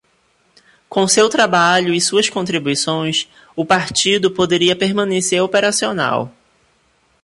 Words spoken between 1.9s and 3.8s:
e suas contribuições, o